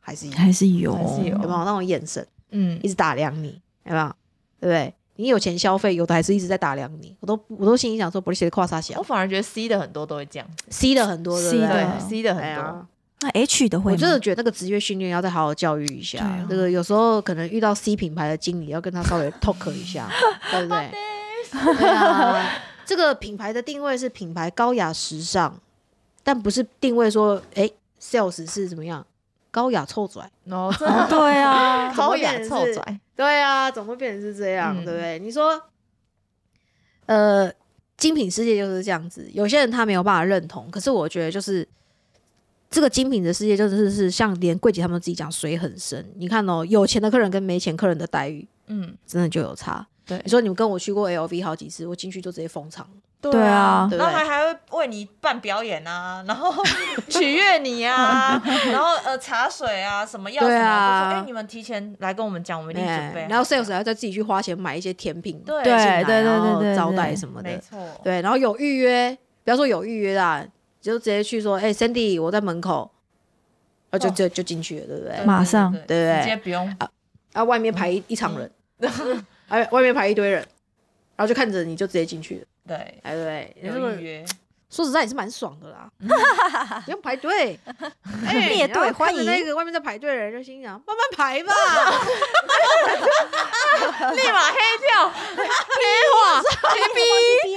[0.00, 1.32] 还是有，还是有，还是有。
[1.32, 1.64] 有没有？
[1.64, 2.80] 那种眼神嗯。
[2.82, 3.60] 一直打量你？
[3.84, 4.06] 有没有？
[4.60, 4.94] 对不对？
[5.18, 7.16] 你有钱消费，有的还是一直在打量你。
[7.20, 11.68] 我都我都心里想说，不是写的跨啥我反而觉得 C 的很多都会这样，，C 的很多，对不 C 对？
[11.68, 12.86] 的 C 的很多，
[13.20, 13.92] 那 H 的会？
[13.92, 16.44] 我真的觉得那个职业训练要再好好教育一下。
[16.48, 20.08] 这个有时候可能遇到 C 品牌的经理，要跟他稍微 talk 一下，
[20.50, 20.90] 对不对？
[21.78, 25.58] 对啊，这个品牌的定位是品牌高雅时尚，
[26.22, 29.06] 但不是定位说，哎，sales 是怎么样
[29.50, 30.30] 高雅臭拽。
[30.50, 30.70] 哦，
[31.08, 34.76] 对啊，高雅臭拽，对啊，怎么会变成是这样？
[34.76, 35.18] 嗯对不对？
[35.20, 35.58] 你说，
[37.06, 37.50] 呃，
[37.96, 41.66] 精品世界就是这样子，有些人他没有办法认同，可是我觉得就是
[42.70, 46.04] 这个精品的世界，就是是像连柜姐他们自己讲，水很深。
[46.16, 49.86] 你看哦，有钱的客人跟没钱客人的待遇嗯，真的就有差。
[50.04, 50.20] 对。
[50.24, 52.86] 你说你们跟我去过 LV 好几次，我进去就直接封场，
[53.20, 53.86] 对啊。
[53.88, 54.04] 对不对？
[54.04, 56.52] 然后还还会为你办表演啊， 然后
[57.08, 65.62] 取悦你啊， 然后呃茶水啊什么要什么，就说哎你们提前来跟我们讲，我们一定准备然后 sales 还要再自己去花钱买一些甜品，对。
[65.62, 65.72] 对
[66.04, 67.50] 对对对对招待什么的。
[67.50, 70.44] 没，错，对，然后有预约，不要说有预约啦，
[70.86, 72.90] 就直接去说，哎、c i n d y 我在门口，
[73.90, 74.12] 啊，就哦。
[74.14, 75.24] 就就进去了，对不对？
[75.24, 75.72] 马上。
[75.72, 76.20] 对对不对？
[76.22, 76.68] 直接不用。
[76.78, 76.88] 啊
[77.32, 78.50] 啊，外面排一一场人，
[79.48, 80.40] 哎，外面排一堆人，
[81.16, 82.76] 然后就看着你就直接进去了，对。
[83.02, 84.24] 哎，对有预约，
[84.70, 85.90] 说实在也是蛮爽的啦，
[86.84, 87.58] 不用排队，
[88.24, 91.52] 哎，列队欢迎那个外面在排队的人，就心想慢慢排吧，
[94.12, 95.44] 立马黑掉，黑
[96.14, 97.00] 化，黑逼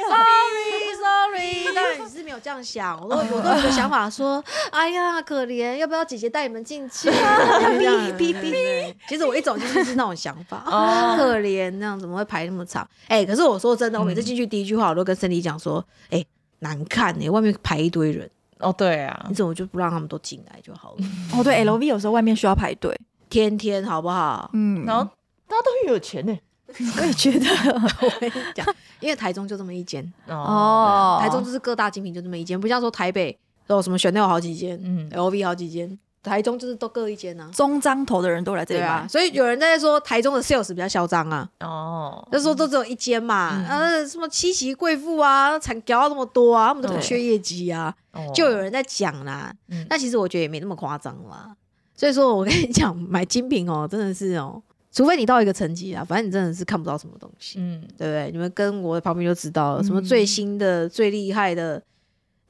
[0.09, 0.88] ，Sorry,
[1.19, 7.09] sorry， 当然你是没有这样想，我都我都有个想法说， 哎呀，可怜，要不要姐姐带你们进去？
[7.11, 8.93] 哔哔哔。
[9.07, 12.87] 其实我一走进去是那种想法，哦可怜，那样怎么会排那么长？
[13.07, 16.23] 哎，可是我说真的，我每次进去第一句话，我都跟森迪讲说，哎，
[16.59, 18.29] 难看哎，外面排一堆人，
[18.59, 21.05] 哦对啊你，怎么就不让他们都进来就好了？
[21.37, 22.97] 哦，对，LV 有时候外面需要排队，
[23.29, 24.49] 天天好不好？
[24.53, 25.03] 嗯，然后
[25.47, 26.37] 大家都很有钱呢，
[26.97, 27.45] 我也觉得，
[28.01, 28.65] 我跟你讲，
[28.99, 35.09] 因为台中就这么一间，哦，台中就是各大精品就这么一间，不像说台北有什么 Chanel 好几间，嗯。
[35.11, 37.39] LV 好几间，台中就是都各一间。
[37.39, 37.49] 啊。
[37.53, 43.67] 中章头的人都来这里买，所以有人在说台中的 sales 比较嚣张啊，哦，就说都只有一间嘛，嗯。
[43.67, 48.31] 呃，什么七喜贵妇啊，产搞那么多啊，他们都不缺业绩啊，哦。
[48.33, 49.53] 就有人在讲啦。
[49.69, 49.85] 嗯。
[49.89, 51.55] 那其实我觉得也没那么夸张啦。
[51.95, 58.31] 所以说我跟你讲，买精品哦，真的是哦，除非你到一个层级啊，反正你真的是看不到什么东西，嗯，对不对？
[58.31, 61.81] 你们跟我旁边就知道了，什么嗯最新的、最厉害的，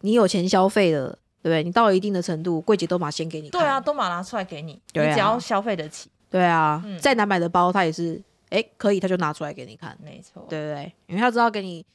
[0.02, 1.10] 你有钱消费的，
[1.42, 1.64] 对不对？
[1.64, 3.50] 你到了一定的程度，柜姐都马先给你。
[3.50, 10.94] 对啊，都马拿出来给你，对啊你只要消费得起，对啊，嗯再难买的包，他也是，哎，可以，他就拿出来给你看，没错，对不对？
[11.08, 11.86] 因为他知道给你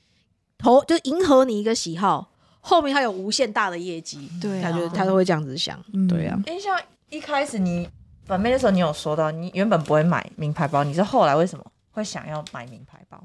[0.59, 2.31] 投，就迎合你一个喜好，
[2.61, 6.39] 后面他有无限大的业绩，对啊他就他都会这样子想，嗯对啊。
[6.47, 6.79] 因为，像
[7.09, 7.89] 一开始你
[8.27, 13.23] 本妹那时候，你有说到你原本不会买名牌包，你是后来为什么会想要买名牌包？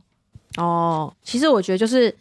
[0.57, 2.13] 哦，其实我觉得就是，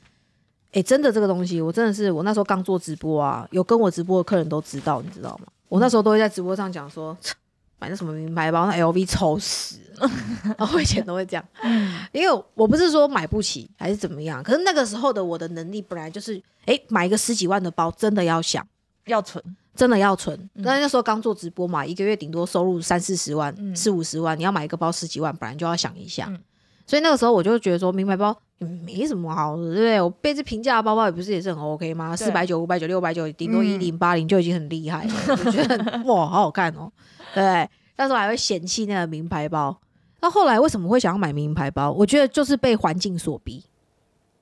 [0.72, 5.46] 哎，真的这个东西，我真的是我那时候刚做直播啊，有跟我直播的客人都知道，你知道吗？
[5.68, 7.34] 我那时候都会在直播上讲说，切
[7.80, 10.10] 买那什么名牌包，那 LV 丑死了。
[10.58, 11.44] 然后我以前都会这样，
[12.12, 18.66] 因为我不是说买不起还是怎么样，可是那个时候的我的能力本来就是，哎，买一个十几万的包，真的要想。
[19.06, 19.42] 要存，
[19.78, 26.26] 真的要存，嗯但那时候刚做直播嘛，一个月顶多收入三四十万、嗯四五十万，你要买一个包十几万，本来就要想一下。
[26.28, 26.40] 嗯
[26.84, 30.00] 所以那个时候我就觉得说，名牌包也没什么好的，对不对？
[30.00, 32.16] 我背这平价的包包也不是也是很 OK 吗？
[32.16, 35.12] 四百九、五百九、六百九，顶多嗯一零八零就已经很厉害了，
[35.44, 36.90] 我觉得哇，好好看哦，
[37.34, 37.70] 对不对？
[37.96, 39.78] 那时候还会嫌弃那个名牌包。
[40.20, 41.92] 那后来为什么会想要买名牌包？
[41.92, 43.62] 我觉得就是被环境所逼，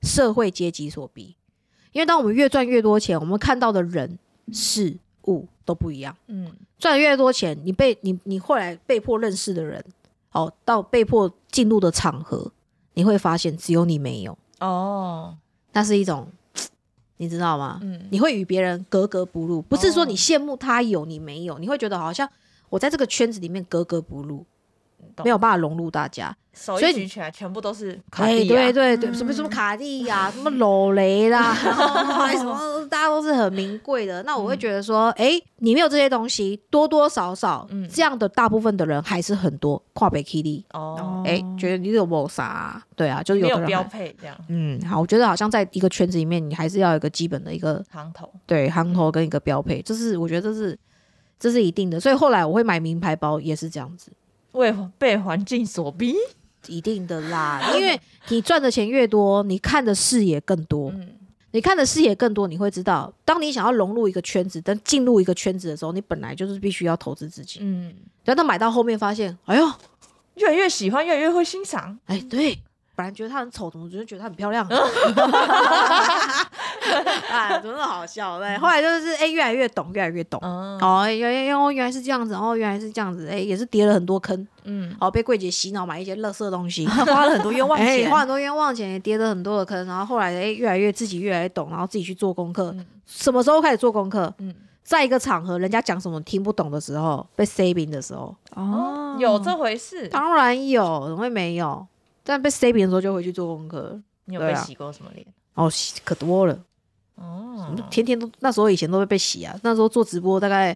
[0.01, 1.35] 社会阶级所逼。
[1.91, 4.17] 因为当我们越赚越多钱，我们看到的人
[4.53, 4.95] 事
[5.27, 6.15] 物都不一样。
[6.27, 9.83] 嗯，赚的越多钱，你被你你后来被迫认识的人，
[10.31, 12.51] 哦，到被迫进入的场合，
[12.93, 15.37] 你会发现只有你没有，哦，
[15.73, 16.27] 那是一种，
[17.17, 17.79] 你知道吗？
[17.81, 20.05] 嗯，你会与别人格格不入，不是说哦。
[20.05, 22.29] 你羡慕他有你没有，你会觉得好像
[22.69, 24.45] 我在这个圈子里面格格不入，
[25.15, 26.35] 懂没有办法融入大家。
[26.53, 31.85] 手所以一举起来全部都是卡哎，地亚，对对对，嗯什么什么卡地亚， 什么楼雷啦，然后
[32.25, 34.23] 还什么，大家都是很名贵的。
[34.23, 39.79] 那我会觉得说，哎，你没有这些东西，多多少少嗯这样的大部分的人还是很多。
[39.93, 42.83] 跨北 Kitty，哦，哎，觉得你有没有啥啊？
[42.95, 43.83] 对啊，就是没有标。
[43.83, 50.77] 配这样嗯，好，我觉得好像在一个圈子里面，你还是要有一个基本的一个行头，对行头跟一个标配，这是我觉得这是
[51.39, 51.99] 这是一定的。
[51.99, 54.11] 所以后来我会买名牌包也是这样子。
[54.57, 56.15] 为被环境所逼，
[56.67, 60.91] 一定的啦， 因为你赚的钱越多，你看的视野更多。
[60.91, 61.07] 嗯，
[61.51, 67.59] 你看的视野更多，你会知道，当你想要融入一个圈子，但进入一个圈子的时候，你本来就是必须要投资自己。
[67.61, 67.93] 嗯，
[68.23, 69.71] 等到买到后面发现，哎呦，
[70.35, 72.59] 越来越喜欢，越来越会欣赏，哎，对，
[72.95, 74.67] 本来觉得她很丑，怎么觉得觉得她很漂亮？
[77.29, 78.39] 哎，真的好笑。
[78.39, 80.39] 对，后来就是哎，越来越懂，越来越懂。
[80.43, 92.71] 嗯，哦，原原原哦，原来是这样子，哦，原来是这样子，哎，也是跌了很多坑，嗯，哦，被柜姐洗脑买一些垃圾东西， 花了很多冤枉哎，钱，花很多冤枉钱，也跌了很多的坑，然后后来哎，越来越自己越来越懂，然后自己去做功课。
[92.77, 92.85] 嗯。
[93.05, 94.33] 什么时候开始做功课？
[94.39, 101.87] 嗯，在一个场合，人家讲什么听不懂的时候，被 saving 的时候，哦，有这回事，当然有，怎么会没有？
[102.23, 105.25] 但被 saving 的时候就回去做功课，你有被洗过什么脸？
[105.53, 106.59] 哦，洗可多了，
[107.17, 110.75] 哦，天天都那时候以前都会被洗啊，那时候做直播大概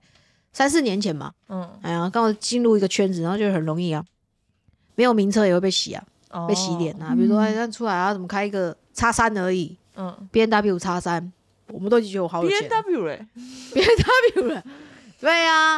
[0.54, 4.04] 三四年前嘛，嗯，哎呀，刚好进入一个圈子，然后就很容易啊，
[4.96, 6.46] 没有名车也会被洗啊，哦。
[6.48, 7.42] 被洗脸，啊，比如说嗯。
[7.44, 9.78] 哎，那出来啊，怎么开一个叉三而已。
[9.96, 11.32] 嗯，B N W 叉三，
[11.68, 13.26] 我们都已经觉得我好有，B N W 嘞，
[13.74, 14.64] B N W 了，
[15.20, 15.76] 对呀、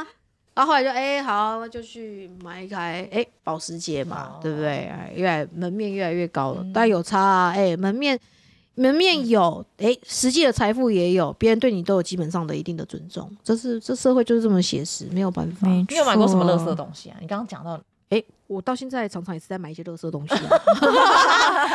[0.54, 4.40] 然后后来就哎、好，就去买一台哎、保时捷嘛，哦。
[4.42, 4.86] 对不对？
[4.86, 6.72] 哎越来门面越来越高了，嗯。
[6.72, 8.18] 当然有差啊，哎、门面
[8.76, 15.68] 门面有，哎、实际的财富也有，别人对你都有基本上的一定的尊重，这是这社会就是这么写实，没有办法。
[15.68, 17.18] 你有买过什么垃圾错东西啊？
[17.22, 20.62] 你刚刚讲到，哎、我到现在常常也是在买一些垃圾东西、 啊。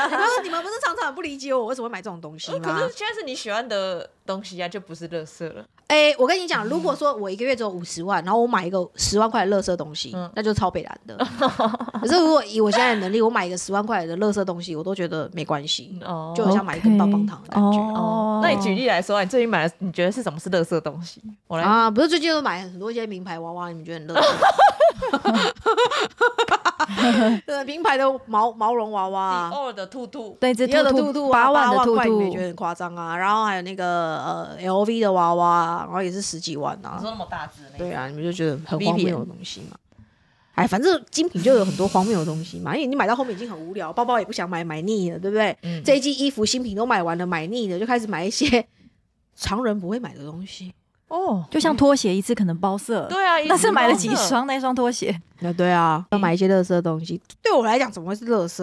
[0.09, 2.81] 你们你们不是常常不理解我为什么会买这种东西吗可吗？
[2.81, 5.65] 是现在是你喜欢的东西啊，就不是垃圾了。
[5.88, 11.16] 哎、我跟你讲，如果说我一个月只有五十万，然后我买一个十万块的垃圾东西，嗯那就超北蓝的。
[11.98, 17.79] 可是如果以我现在的能力，我买一个十万块的垃圾东西，我都觉得没关系，哦就好像买一根棒棒糖的感觉。
[17.79, 21.22] 哦，那你举例来说，你最近买的，你觉得是什么是垃圾东西？
[21.46, 24.24] 我来，啊，不是最近都买很多一些名牌娃娃，你们觉得很垃圾？
[27.47, 33.17] 对， 名牌的毛毛绒娃娃啊，迪奥的兔兔，对，这迪奥的兔兔兔啊，八万的兔万块，你们也兔觉得很夸张啊。
[33.17, 37.03] 然后还有那个呃 LV 的娃娃，然后也是十几万啊你。
[37.03, 39.77] 说那么大只对啊，你们就觉得很荒谬的东西嘛。
[40.55, 45.57] 哎，反正精品就有很多荒谬的东西嘛，因为你买到后面已经很无聊，包包也不想买，买腻了，对不对？
[45.63, 48.67] 嗯这一季衣服新品都买完了，买腻了，就开始买一些
[49.37, 50.73] 常人不会买的东西。
[51.09, 58.62] 哦，就像拖鞋一次可能包色，对啊，但是买了几双那双拖鞋，那对啊，要买一些垃圾的东西，对我来讲怎么会是垃圾？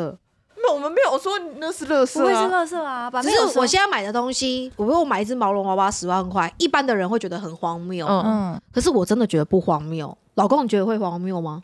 [0.56, 2.50] 没有，我们没有说那是垃圾不会是啊。
[2.50, 10.18] 垃圾啊，把只是我现在买的东西，我如果买一只毛绒娃娃十万块，一般的人会觉得很荒谬，嗯嗯，可是我真的觉得不荒谬。
[10.36, 11.62] 老公，你觉得会荒谬吗？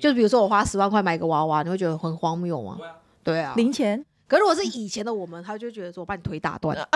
[0.00, 2.76] 就比如说我花十万块买个娃娃，你会觉得很荒谬吗？
[3.22, 6.74] 对啊，零钱，可如果是以前的我们，他就觉得说我把你腿打断。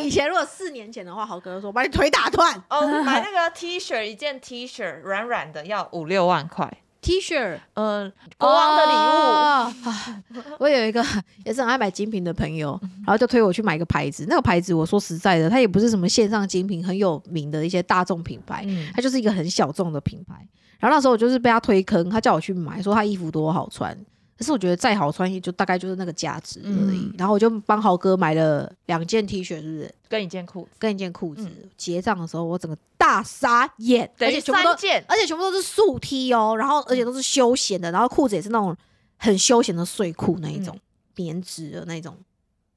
[0.00, 2.54] 以前如果四年前的话，豪哥说我把你腿打断。
[2.70, 8.94] 哦，买那个 T 恤一件 T 恤软软的要五六万块，T 恤，嗯，国王的礼物。
[8.94, 10.22] 哦啊
[10.60, 11.04] 我有一个
[11.44, 14.24] 也是很爱买精品的朋友，然后就推我去买一个牌子。
[14.28, 20.46] 那个牌子我说实在的，它也不是什么线上精品很有名的一些大众品牌，嗯它就是一个很小众的品牌。
[20.78, 23.98] 然后那时候我就是被他推坑，他叫我去买，说他衣服多好穿。
[24.42, 26.98] 可是我觉得再好穿，也就大概就是那个价值而已。
[26.98, 29.94] 嗯然后我就帮豪哥买了两件 T 恤，是不是？
[30.08, 31.44] 跟一件裤子，跟一件裤子。
[31.44, 35.04] 嗯结账的时候，我整个大傻眼，而且全部都件。
[35.08, 38.76] 而且全部都是素 T 哦，然后而且都是休闲的，然后裤子也是那种
[39.16, 40.76] 很休闲的睡裤那一种，
[41.14, 42.16] 棉质的那种，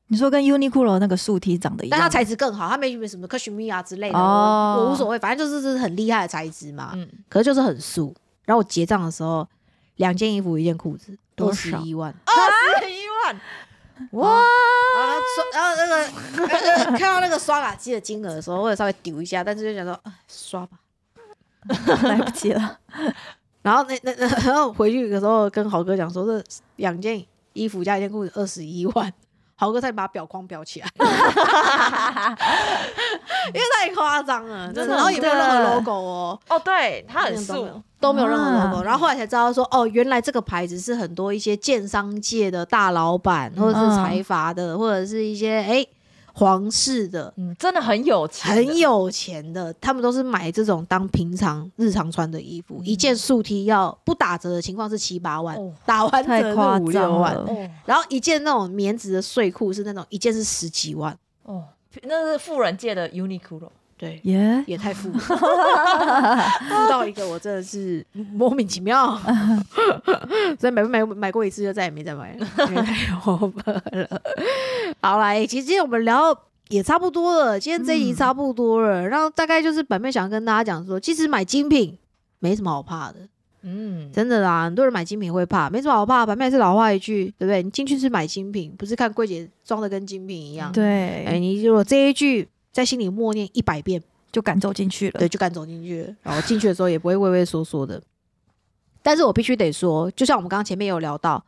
[0.07, 8.13] 你说跟 Uniqlo 那个素 T 长得一样，但它材质更好，它没什么科学米啊之类的，哦我我无所谓，反正就是是很厉害的材质嘛，嗯，可是就是很素。
[8.45, 9.47] 然后我结账的时候，
[9.95, 12.13] 两件衣服一件裤子，多二十少一万。
[12.25, 13.41] 二十一万，
[14.11, 14.41] 哇！
[14.97, 20.77] 然后刷，然后那个那个看到那个刷卡机的金额的时候，我也稍微丢一下，但是就想说，哎刷吧。
[22.03, 22.79] 来不及了。
[23.63, 26.43] 然后那那那， 然后回去的时候跟豪哥讲说，这
[26.75, 29.11] 两件衣服加一件裤子二十一万，
[29.55, 30.87] 豪哥再把表框裱起来，
[33.47, 36.39] 因为太夸张了，真的，然后也没有任何 logo 哦。
[36.49, 37.67] 哦，对，它很素。
[37.97, 43.95] 都没有，任何 logo，啊然后后来才知道说，哦，原来这个牌子是很多一些建商界的大老板，或者是嗯。
[43.95, 45.85] 财阀的，或者是一些哎
[46.38, 48.75] 皇室的，嗯，真的很有钱，很。
[48.75, 57.69] 有钱的，他们都是买这种当平常日常穿的衣服，一件素 T 要不打折的情况是七八万，哦打完折夸是五六万，哦。
[57.86, 61.63] 然后一件那种棉质的睡裤是那种一件是十几万，哦，
[62.03, 65.17] 那是富人界的 Uniqlo，对，耶，也太富了，
[66.67, 69.17] 富到一个我真的是莫名其妙，
[70.59, 74.21] 所以买买买过一次就再也没再买了，因 为太 over 了。
[75.05, 76.35] 好啦，欸其实今天我们聊
[76.69, 81.95] 也差不多了，今天这一集嗯差不多了，然后大概就是本妹想跟大家讲说，其实买精品
[82.39, 83.19] 没什么好怕的，
[83.61, 86.25] 嗯，真的啦，很多人买精品会怕，没什么好怕。
[86.25, 87.61] 本妹也是老话一句，对不对？
[87.61, 90.71] 你进去是买精品，不是看柜姐装的跟精品一样。
[90.71, 94.01] 对，哎，你如果这一句在心里默念一百遍。
[94.31, 95.19] 就敢走进去了。
[95.19, 98.01] 对，就敢走进去了，然后进去的时候也不会畏畏缩缩的。
[99.01, 101.41] 但是我必须得说，就像我们刚刚前面有聊到，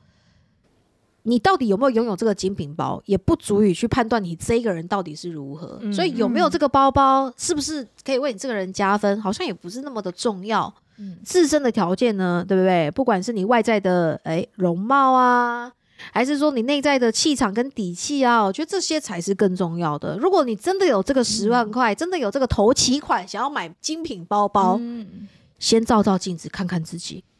[1.28, 5.78] 你到底有没有拥有这个精品包，也不足以去判断你这个人到底是如何。
[5.82, 10.74] 嗯所以有没有这个包包，是不是可以为你这个人加分，好像也不是那么的重要。
[10.98, 12.90] 嗯自身的条件呢，对不对？
[12.92, 15.72] 不管是你外在的哎容貌啊，
[16.12, 20.18] 还是说你内在的气场跟底气啊，我觉得这些才是更重要的。
[20.18, 25.28] 如果你真的有这个十万块，真的有这个头期款，想要买精品包包，嗯
[25.60, 27.37] 先照照镜子看看自己，嗯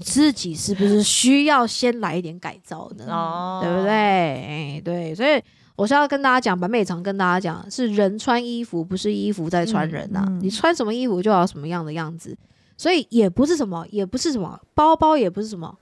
[0.00, 3.06] 自己是不是需要先来一点改造呢？
[3.08, 3.90] 哦，对不对？？
[3.90, 5.42] 哎、对，所以
[5.76, 12.36] 我是要跟大家讲，版妹也常跟大家讲，是人穿衣服，不是衣服在穿人呐、嗯嗯你穿什么衣服就要什么样的样子，
[12.76, 15.76] 所以也不是什么，也不是什么包包，也不是什么，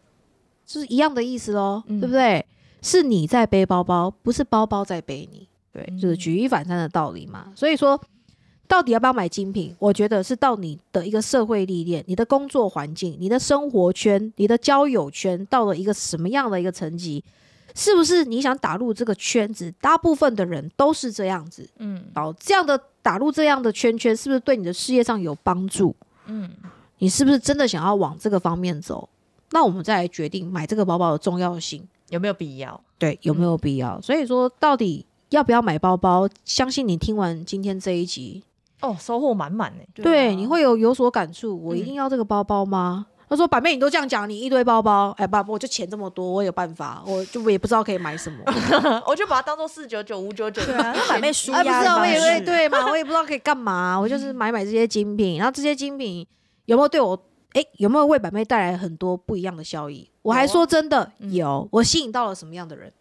[0.64, 2.44] 就是一样的意思喽，嗯对不对？
[2.82, 7.52] 是你在背包包，不是包包在背你，对，嗯就是举一反三的道理嘛。
[7.54, 8.00] 所以说。
[8.70, 9.74] 到底要不要买精品？
[9.80, 17.24] 我觉得是到你的一个社会历练、你的工作环境、你的生活圈、你的交友圈到了一个什么样的一个层级，
[17.74, 19.74] 是不是你想打入这个圈子？
[19.80, 25.92] 大部分的人都是这样子，嗯好，这样的打入这样的圈圈，是不是对你的事业上有帮助？
[26.26, 26.48] 嗯
[26.98, 29.08] 你是不是真的想要往这个方面走？
[29.50, 32.80] 那我们再来决定买这个包包的重要性，有没有必要？
[32.98, 34.00] 对，有没有必要？
[34.00, 36.28] 所以说，到底要不要买包包？
[36.44, 38.44] 相信你听完今天这一集，
[38.80, 39.82] 哦，收获满满呢。
[39.94, 41.58] 对，啊你会有有所感触。
[41.62, 43.06] 我一定要这个包包吗？
[43.28, 48.38] 他说：“板妹，你都这样讲，你一堆包包，哎，不，我就钱这么多，我有办法，我就我也不知道可以买什么。
[49.06, 50.60] 我就把它当做四九九、五九九。
[50.64, 52.40] 对啊， 那买妹舒哎，不是啊，压的方我也会。
[52.40, 56.26] 对嘛， 我也不知道可以干嘛，我就是买买这些精品，然后这些精品
[56.64, 57.16] 有没有对我，
[57.52, 60.10] 哎，有没有为板妹带来很多不一样的效益？
[60.22, 62.92] 我还说真的嗯有，我吸引到了什么样的人？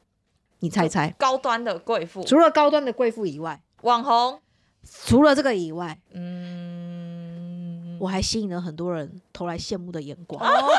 [0.59, 1.09] 你猜猜？
[1.17, 4.39] 高端的贵妇、除了高端的贵妇以外，网红，
[5.05, 10.43] 除了这个以外，嗯，我还吸引了很多人投来羡慕的眼光。
[10.43, 10.47] 哦，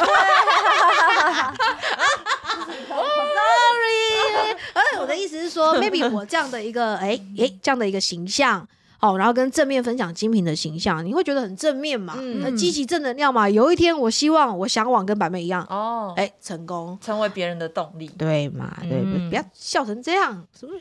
[2.91, 8.67] Sorry，而我的意思是说， maybe 我这样的一个哎哎这样的一个形象。
[9.01, 12.17] 哦，然后跟正面分享精品的形象，你会觉得很正面嘛？
[12.19, 13.49] 嗯那积极正能量嘛。
[13.49, 18.07] 有一天，我希望我向往跟板妹一样，哦，哎，成功，成为别人的动力。
[18.19, 18.77] 对嘛？
[18.83, 20.73] 对，嗯不要笑成这样，什么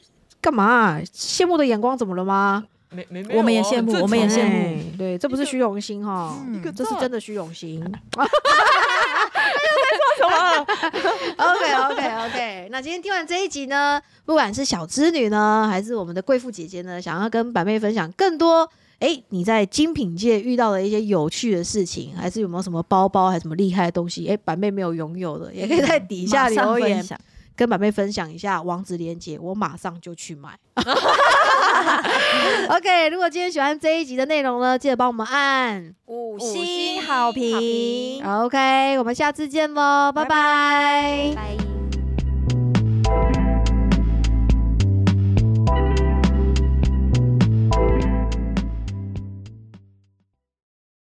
[0.41, 2.65] 干嘛、羡慕的眼光怎么了吗？
[2.91, 7.79] 没没我们也羡慕我们也羡慕哎对，这不是虚荣心哈，嗯这是真的虚荣心。
[10.17, 10.65] 什么？
[11.37, 18.69] OK OK OK，那今天听完这一集呢，不管是小织女呢，还是我们的贵妇姐姐呢，想要跟板妹分享更多。
[18.99, 24.27] 哎，你在精品界遇到的一些有趣的事情，还是有没有什么包包，还是什么厉害的东西？
[24.27, 27.01] 哎，板妹没有拥有的，也可以在底下留言
[27.59, 30.57] 跟板妹分享一下网址链接，我马上就去买。
[32.69, 38.25] OK，如果今天喜欢这一集的内容呢，记得帮我们按五星星好评。
[38.25, 41.68] OK，我们下次见喽，拜拜拜。